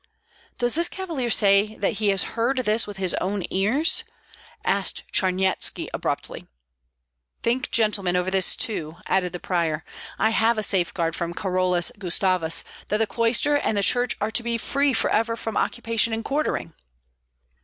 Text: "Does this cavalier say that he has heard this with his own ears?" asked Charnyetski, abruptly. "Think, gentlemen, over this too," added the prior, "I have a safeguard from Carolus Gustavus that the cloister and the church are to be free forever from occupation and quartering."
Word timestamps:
"Does 0.57 0.73
this 0.73 0.89
cavalier 0.89 1.29
say 1.29 1.75
that 1.75 1.99
he 1.99 2.07
has 2.07 2.23
heard 2.33 2.57
this 2.57 2.87
with 2.87 2.97
his 2.97 3.13
own 3.21 3.43
ears?" 3.51 4.03
asked 4.65 5.03
Charnyetski, 5.13 5.89
abruptly. 5.93 6.47
"Think, 7.43 7.69
gentlemen, 7.69 8.15
over 8.15 8.31
this 8.31 8.55
too," 8.55 8.95
added 9.05 9.31
the 9.31 9.39
prior, 9.39 9.85
"I 10.17 10.31
have 10.31 10.57
a 10.57 10.63
safeguard 10.63 11.15
from 11.15 11.35
Carolus 11.35 11.91
Gustavus 11.99 12.63
that 12.87 12.97
the 12.97 13.05
cloister 13.05 13.55
and 13.57 13.77
the 13.77 13.83
church 13.83 14.15
are 14.19 14.31
to 14.31 14.41
be 14.41 14.57
free 14.57 14.91
forever 14.91 15.35
from 15.35 15.55
occupation 15.55 16.13
and 16.13 16.25
quartering." 16.25 16.73